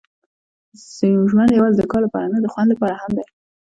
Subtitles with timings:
[1.29, 3.25] ژوند یوازې د کار لپاره نه، د خوند لپاره هم دی.